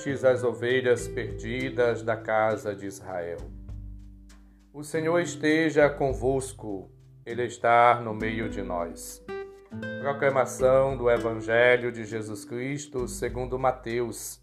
[0.00, 3.36] antes as ovelhas perdidas da casa de Israel.
[4.72, 6.90] O Senhor esteja convosco,
[7.26, 9.22] Ele está no meio de nós.
[10.00, 14.42] Proclamação do Evangelho de Jesus Cristo segundo Mateus,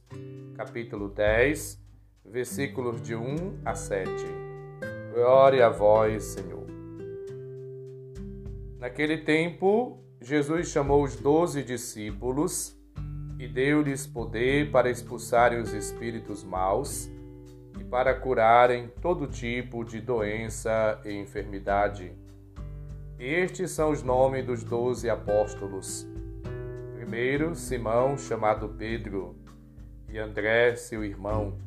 [0.56, 1.84] capítulo 10,
[2.24, 4.12] versículos de 1 a 7.
[5.12, 6.68] Glória a vós, Senhor.
[8.78, 12.77] Naquele tempo, Jesus chamou os doze discípulos
[13.40, 17.10] e deu-lhes poder para expulsarem os espíritos maus
[17.80, 22.12] e para curarem todo tipo de doença e enfermidade.
[23.20, 26.08] Estes são os nomes dos doze apóstolos.
[26.94, 29.36] Primeiro, Simão, chamado Pedro,
[30.10, 31.58] e André, seu irmão.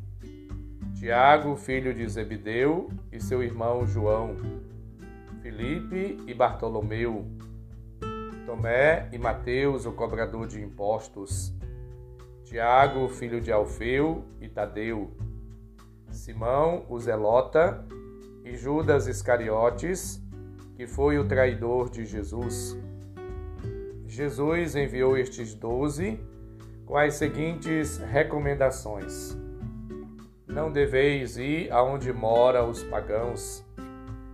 [0.98, 4.36] Tiago, filho de Zebedeu, e seu irmão João.
[5.42, 7.26] Filipe e Bartolomeu.
[8.46, 11.52] Tomé e Mateus, o cobrador de impostos.
[12.50, 15.16] Tiago, filho de Alfeu e Tadeu,
[16.10, 17.86] Simão, o Zelota,
[18.44, 20.20] e Judas Iscariotes,
[20.74, 22.76] que foi o traidor de Jesus.
[24.04, 26.18] Jesus enviou estes doze
[26.84, 29.38] com as seguintes recomendações:
[30.44, 33.64] Não deveis ir aonde moram os pagãos,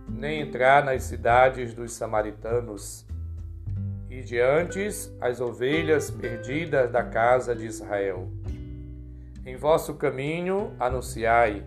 [0.09, 3.06] nem entrar nas cidades dos samaritanos
[4.17, 4.79] e diante
[5.21, 8.27] as ovelhas perdidas da casa de Israel.
[9.45, 11.63] Em vosso caminho anunciai: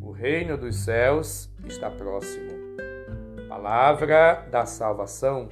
[0.00, 2.50] o reino dos céus está próximo.
[3.46, 5.50] Palavra da salvação.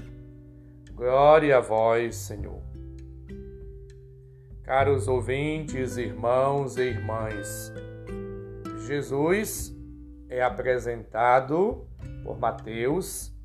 [0.94, 2.62] Glória a vós, Senhor.
[4.62, 7.72] Caros ouvintes, irmãos e irmãs,
[8.86, 9.74] Jesus
[10.28, 11.86] é apresentado
[12.24, 13.37] por Mateus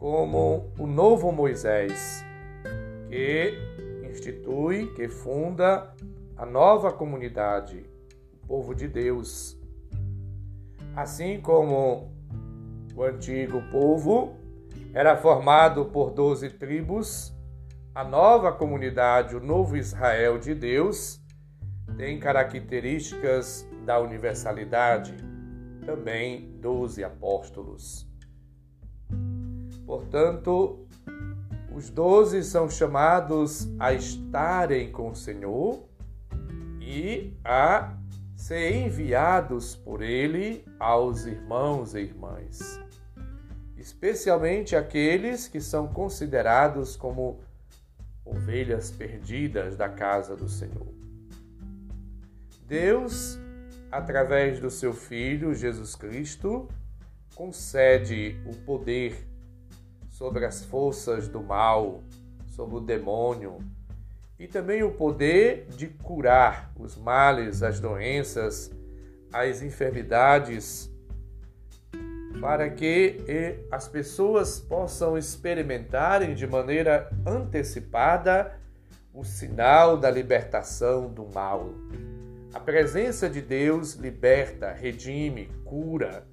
[0.00, 2.24] como o novo Moisés,
[3.10, 3.52] que
[4.10, 5.94] institui, que funda
[6.38, 7.84] a nova comunidade,
[8.32, 9.60] o povo de Deus.
[10.96, 12.10] Assim como
[12.96, 14.38] o antigo povo
[14.94, 17.30] era formado por doze tribos,
[17.94, 21.20] a nova comunidade, o novo Israel de Deus,
[21.98, 25.14] tem características da universalidade,
[25.84, 28.09] também doze apóstolos.
[29.90, 30.86] Portanto,
[31.74, 35.82] os doze são chamados a estarem com o Senhor
[36.80, 37.98] e a
[38.36, 42.80] ser enviados por Ele aos irmãos e irmãs,
[43.76, 47.40] especialmente aqueles que são considerados como
[48.24, 50.94] ovelhas perdidas da casa do Senhor.
[52.64, 53.36] Deus,
[53.90, 56.68] através do seu Filho Jesus Cristo,
[57.34, 59.29] concede o poder
[60.20, 62.02] sobre as forças do mal,
[62.48, 63.56] sobre o demônio
[64.38, 68.70] e também o poder de curar os males, as doenças,
[69.32, 70.90] as enfermidades,
[72.38, 73.16] para que
[73.70, 78.60] as pessoas possam experimentarem de maneira antecipada
[79.14, 81.70] o sinal da libertação do mal.
[82.52, 86.26] A presença de Deus liberta, redime, cura,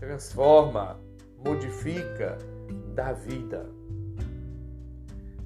[0.00, 0.98] transforma,
[1.38, 2.36] modifica,
[3.00, 3.66] da vida.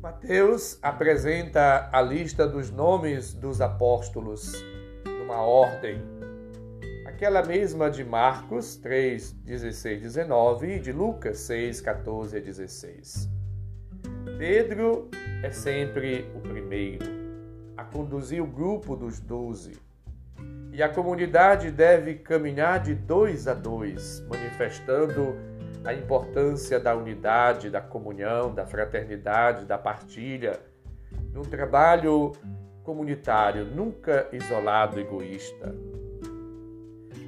[0.03, 4.53] Mateus apresenta a lista dos nomes dos apóstolos
[5.07, 6.03] numa ordem,
[7.07, 13.31] aquela mesma de Marcos 3, 16, 19 e de Lucas 6, 14 a 16.
[14.37, 15.09] Pedro
[15.45, 17.07] é sempre o primeiro
[17.77, 19.79] a conduzir o grupo dos doze.
[20.73, 25.54] E a comunidade deve caminhar de dois a dois, manifestando
[25.85, 30.59] a importância da unidade, da comunhão, da fraternidade, da partilha,
[31.33, 32.33] num trabalho
[32.83, 35.75] comunitário, nunca isolado, egoísta.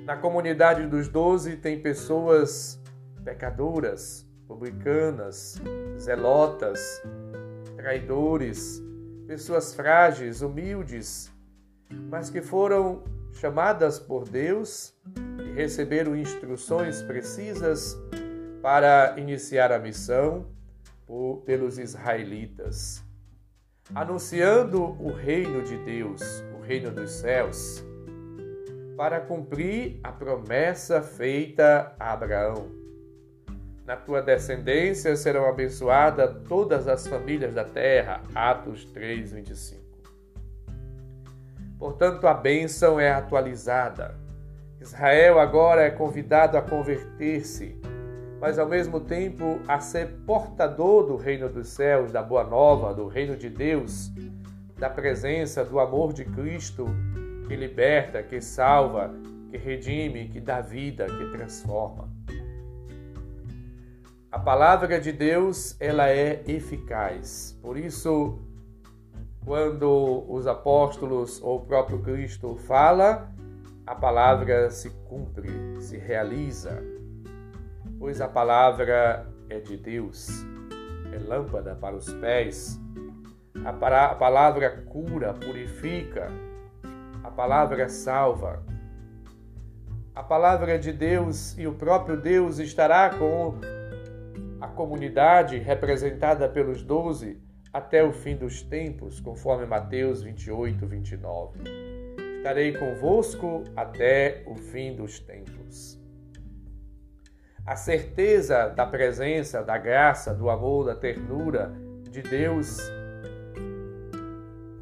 [0.04, 2.80] Na comunidade dos doze tem pessoas
[3.24, 5.60] pecadoras, publicanas,
[5.98, 7.02] zelotas,
[7.76, 8.82] traidores,
[9.26, 11.32] pessoas frágeis, humildes,
[12.08, 13.02] mas que foram
[13.32, 14.94] chamadas por Deus
[15.40, 17.98] e receberam instruções precisas
[18.66, 20.44] para iniciar a missão
[21.44, 23.00] pelos israelitas,
[23.94, 26.20] anunciando o reino de Deus,
[26.52, 27.84] o reino dos céus,
[28.96, 32.68] para cumprir a promessa feita a Abraão.
[33.84, 38.20] Na tua descendência serão abençoadas todas as famílias da terra.
[38.34, 39.80] Atos 3, 25.
[41.78, 44.16] Portanto, a bênção é atualizada.
[44.80, 47.80] Israel agora é convidado a converter-se
[48.40, 53.06] mas ao mesmo tempo a ser portador do reino dos céus, da boa nova, do
[53.06, 54.12] reino de Deus,
[54.78, 56.86] da presença, do amor de Cristo
[57.46, 59.14] que liberta, que salva,
[59.50, 62.10] que redime, que dá vida, que transforma.
[64.30, 67.58] A palavra de Deus, ela é eficaz.
[67.62, 68.38] Por isso,
[69.44, 73.32] quando os apóstolos ou o próprio Cristo fala,
[73.86, 75.48] a palavra se cumpre,
[75.80, 76.82] se realiza.
[77.98, 80.44] Pois a palavra é de Deus,
[81.12, 82.80] é lâmpada para os pés.
[83.64, 83.72] A,
[84.14, 86.28] palavra cura, purifica.
[87.24, 88.62] A palavra salva.
[90.14, 93.54] A palavra de Deus e o próprio Deus estará com
[94.60, 97.40] a comunidade representada pelos doze
[97.72, 101.58] até o fim dos tempos, conforme Mateus 28, 29.
[102.38, 106.05] Estarei convosco até o fim dos tempos.
[107.66, 111.74] A certeza da presença, da graça, do amor, da ternura
[112.08, 112.78] de Deus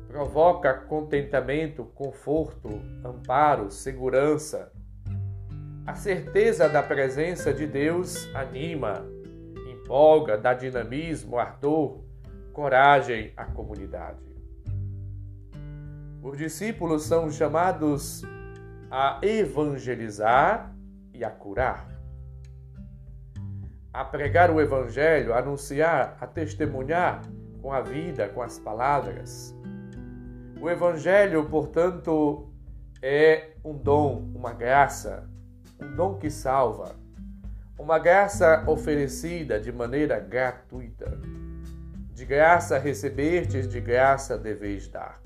[0.06, 2.68] provoca contentamento, conforto,
[3.02, 4.70] amparo, segurança.
[5.86, 9.02] A certeza da presença de Deus anima,
[9.72, 12.04] empolga, dá dinamismo, ardor,
[12.52, 14.20] coragem à comunidade.
[16.22, 18.22] Os discípulos são chamados
[18.90, 20.70] a evangelizar
[21.14, 21.93] e a curar,
[23.94, 27.22] a pregar o evangelho, a anunciar, a testemunhar
[27.62, 29.54] com a vida, com as palavras.
[30.60, 32.52] O evangelho, portanto,
[33.00, 35.26] é um dom, uma graça,
[35.80, 37.02] um dom que salva
[37.78, 41.18] uma graça oferecida de maneira gratuita.
[42.12, 45.20] De graça recebestes, de graça deveis dar.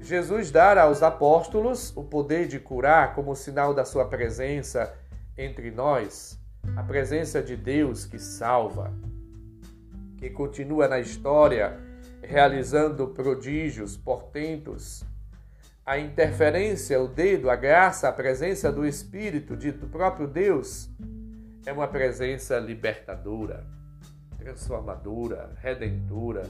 [0.00, 4.92] Jesus dá aos apóstolos o poder de curar como sinal da sua presença
[5.36, 6.38] entre nós,
[6.76, 8.92] a presença de Deus que salva,
[10.16, 11.78] que continua na história
[12.22, 15.04] realizando prodígios, portentos,
[15.84, 20.88] a interferência, o dedo, a graça, a presença do Espírito, do próprio Deus,
[21.66, 23.66] é uma presença libertadora,
[24.38, 26.42] transformadora, redentora,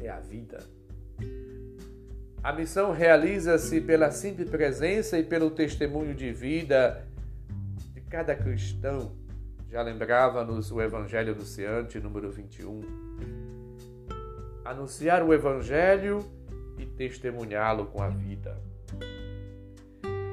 [0.00, 0.58] é a vida.
[2.42, 7.04] A missão realiza-se pela simples presença e pelo testemunho de vida
[7.92, 9.27] de cada cristão.
[9.70, 12.80] Já lembrava-nos o Evangelho anunciante, número 21.
[14.64, 16.20] Anunciar o Evangelho
[16.78, 18.60] e testemunhá-lo com a vida.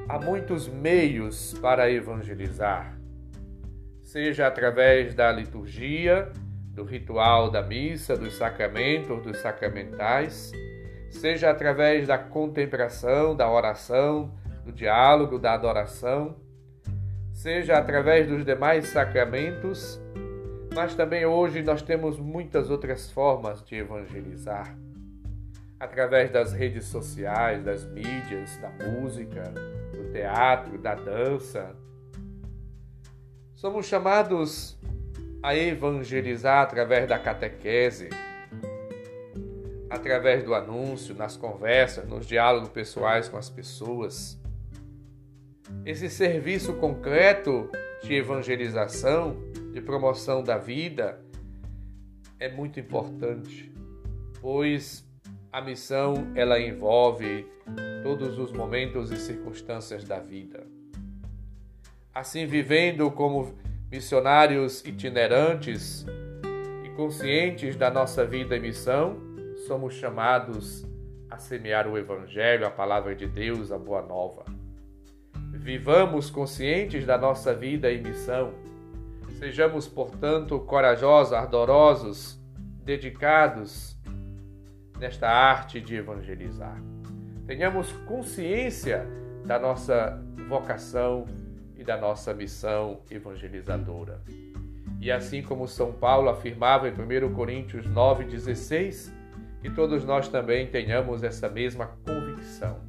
[0.08, 2.96] Há muitos meios para evangelizar
[4.06, 6.32] seja através da liturgia,
[6.70, 10.52] do ritual da missa, dos sacramentos, dos sacramentais,
[11.10, 14.32] seja através da contemplação, da oração,
[14.64, 16.36] do diálogo, da adoração,
[17.46, 20.02] seja através dos demais sacramentos,
[20.74, 24.76] mas também hoje nós temos muitas outras formas de evangelizar.
[25.80, 29.44] Através das redes sociais, das mídias, da música,
[29.94, 31.76] do teatro, da dança,
[33.54, 34.76] Somos chamados
[35.44, 38.10] a evangelizar através da catequese,
[39.88, 44.44] através do anúncio, nas conversas, nos diálogos pessoais com as pessoas.
[45.86, 47.70] Esse serviço concreto
[48.04, 49.36] de evangelização,
[49.74, 51.20] de promoção da vida,
[52.40, 53.72] é muito importante,
[54.42, 55.08] pois
[55.52, 57.48] a missão ela envolve
[58.04, 60.68] todos os momentos e circunstâncias da vida.
[62.14, 63.56] Assim, vivendo como
[63.92, 66.06] missionários itinerantes
[66.84, 69.18] e conscientes da nossa vida e missão,
[69.68, 70.86] somos chamados
[71.30, 74.46] a semear o Evangelho, a palavra de Deus, a boa nova.
[75.66, 78.54] Vivamos conscientes da nossa vida e missão.
[79.40, 82.40] Sejamos, portanto, corajosos, ardorosos,
[82.84, 83.98] dedicados
[85.00, 86.80] nesta arte de evangelizar.
[87.48, 89.08] Tenhamos consciência
[89.44, 91.26] da nossa vocação
[91.76, 94.22] e da nossa missão evangelizadora.
[95.02, 99.12] E assim como São Paulo afirmava em 1 Coríntios 9,16,
[99.64, 102.85] que todos nós também tenhamos essa mesma convicção.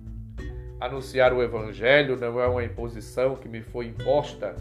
[0.79, 4.55] Anunciar o Evangelho não é uma imposição que me foi imposta,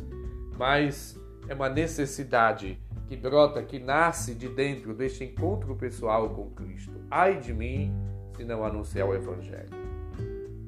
[0.58, 6.94] mas é uma necessidade que brota, que nasce de dentro deste encontro pessoal com Cristo.
[7.12, 7.94] Ai de mim
[8.36, 9.70] se não anunciar o Evangelho.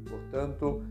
[0.07, 0.83] Portanto,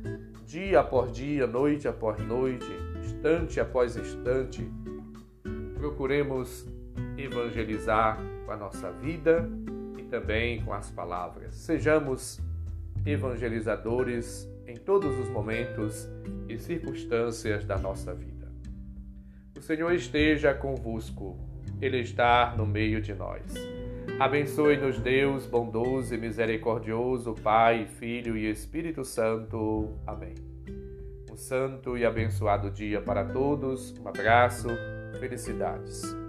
[0.47, 2.67] dia após dia, noite após noite,
[2.99, 4.67] instante após instante,
[5.75, 6.67] procuremos
[7.19, 9.49] evangelizar com a nossa vida
[9.99, 11.55] e também com as palavras.
[11.55, 12.41] Sejamos
[13.07, 16.09] evangelizadores em todos os momentos
[16.49, 18.49] e circunstâncias da nossa vida.
[19.57, 21.39] O Senhor esteja convosco,
[21.81, 23.55] Ele está no meio de nós.
[24.19, 29.97] Abençoe-nos, Deus bondoso e misericordioso, Pai, Filho e Espírito Santo.
[30.07, 30.35] Amém.
[31.31, 33.95] Um santo e abençoado dia para todos.
[33.99, 34.69] Um abraço,
[35.21, 36.26] felicidades.